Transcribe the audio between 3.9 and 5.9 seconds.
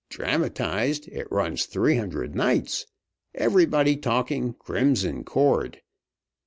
talking Crimson Cord.